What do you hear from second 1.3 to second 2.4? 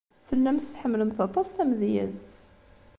tamedyazt.